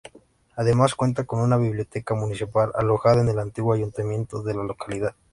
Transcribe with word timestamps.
Además 0.55 0.95
cuenta 0.95 1.25
con 1.25 1.41
una 1.41 1.57
Biblioteca 1.57 2.15
Municipal 2.15 2.71
alojada 2.73 3.21
en 3.21 3.29
el 3.29 3.37
antiguo 3.37 3.73
ayuntamiento 3.75 4.41
de 4.41 4.55
la 4.55 4.63
localidad. 4.63 5.13